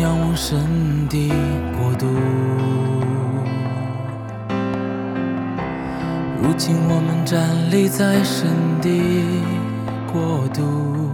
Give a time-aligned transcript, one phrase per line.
[0.00, 0.58] 仰望神
[1.10, 1.28] 的
[1.78, 2.06] 国度。
[6.42, 8.48] 如今我们站立在神
[8.80, 8.88] 的
[10.10, 11.10] 国度，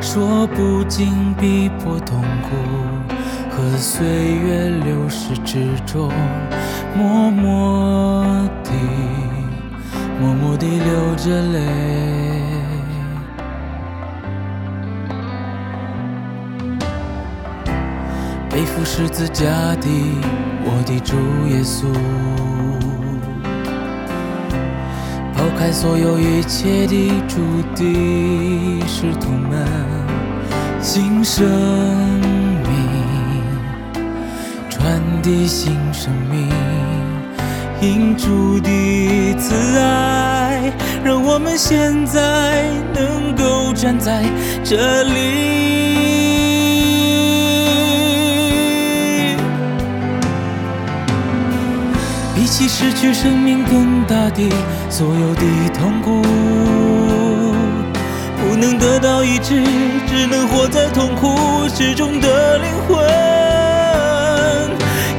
[0.00, 2.56] 说不尽逼迫痛苦
[3.50, 6.10] 和岁月流逝之中，
[6.96, 8.24] 默默
[8.64, 8.70] 地、
[10.18, 12.37] 默默地流着泪。
[18.78, 19.44] 背负十字架
[19.80, 19.88] 的
[20.64, 21.16] 我的主
[21.48, 21.86] 耶稣，
[25.34, 27.40] 抛开所有一切的主
[27.74, 29.66] 的使徒们，
[30.80, 31.44] 新生
[32.62, 32.72] 命，
[34.70, 36.48] 传递新生命，
[37.80, 44.24] 因主的慈爱，让我们现在能够站在
[44.62, 46.17] 这里。
[52.48, 54.48] 一起失去生命更大的
[54.88, 55.42] 所有的
[55.74, 56.22] 痛苦，
[58.40, 59.62] 不能得到医治，
[60.06, 63.06] 只能活在痛苦之中的灵魂。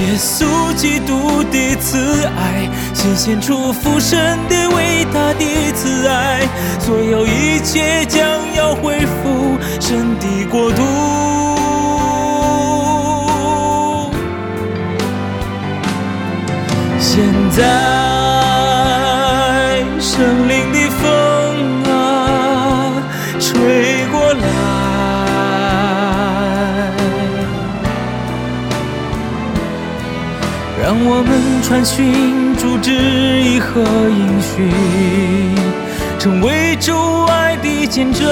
[0.00, 0.44] 耶稣
[0.76, 6.46] 基督的慈爱，显现出父神的伟大的慈爱，
[6.78, 8.22] 所有一切将
[8.54, 11.03] 要恢复神的国度。
[17.06, 17.62] 现在，
[20.00, 21.04] 神灵的风
[21.84, 21.92] 啊，
[23.38, 24.42] 吹过来，
[30.82, 31.30] 让我们
[31.62, 34.72] 传寻主旨意和应许，
[36.18, 38.26] 成为主爱的见证。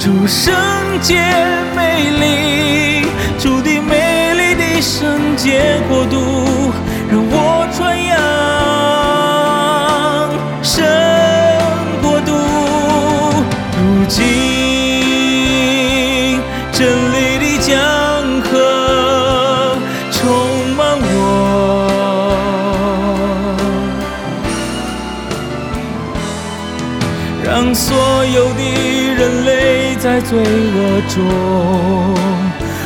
[0.00, 0.52] 主圣
[1.00, 1.14] 洁
[1.76, 2.39] 美丽，
[17.60, 19.76] 江河
[20.10, 20.20] 充
[20.76, 21.06] 满我。
[27.44, 28.62] 让所有的
[29.14, 31.16] 人类在罪恶中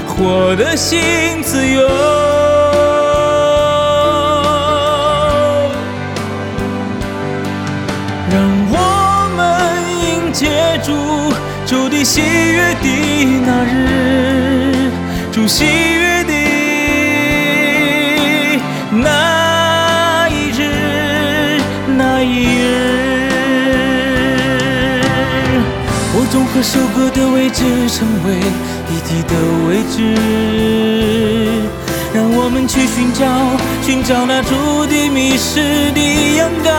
[0.06, 1.88] 获得新自由。
[8.30, 8.76] 让我
[9.36, 9.40] 们
[10.02, 10.48] 迎接
[10.82, 10.92] 主
[11.66, 12.88] 主的喜悦的
[13.46, 13.74] 那日，
[15.34, 16.32] 主喜悦的
[18.92, 21.60] 那一日，
[21.96, 22.62] 那一日。
[26.12, 28.36] 播种和收割的位置成为
[28.88, 29.34] 一体的
[29.66, 30.14] 位置，
[32.14, 33.26] 让我们去寻找，
[33.82, 36.70] 寻找那注定迷失的羊羔，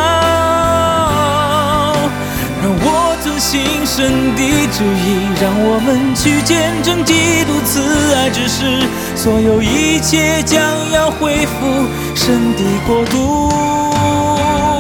[2.66, 7.80] 让我遵行神的旨意，让我们去见证基督慈
[8.16, 8.81] 爱之事，
[9.16, 10.59] 所有一切将
[10.92, 14.75] 要恢复神的国度。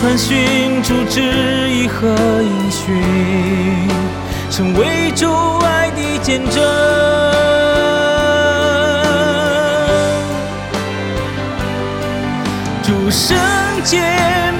[0.00, 1.20] 传寻主旨
[1.68, 2.08] 意和
[2.40, 3.02] 应许，
[4.50, 6.64] 成为主爱的见证。
[12.82, 13.36] 主圣
[13.84, 14.00] 洁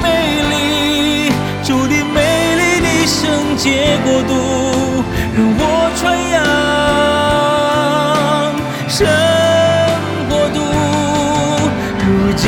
[0.03, 1.33] 美丽，
[1.65, 5.03] 主的美丽的圣洁国度，
[5.35, 5.63] 让我
[5.97, 6.03] 传
[6.35, 6.45] 扬
[8.91, 9.09] 神
[10.29, 10.61] 国度。
[12.07, 12.45] 如今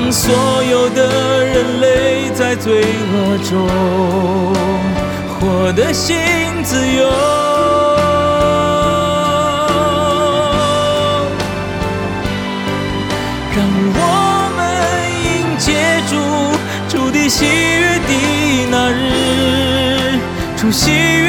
[0.00, 0.32] 让所
[0.62, 2.82] 有的人类在罪
[3.12, 3.68] 恶中
[5.28, 6.16] 获得新
[6.64, 7.06] 自由。
[13.54, 13.62] 让
[13.92, 13.98] 我
[14.56, 14.58] 们
[15.22, 16.16] 迎接主
[16.88, 18.10] 主的喜悦的
[18.70, 20.18] 那日，
[20.56, 21.19] 主喜。